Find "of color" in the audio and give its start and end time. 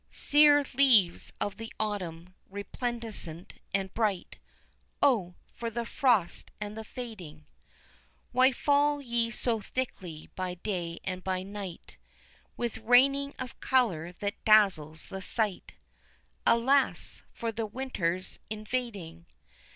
13.37-14.13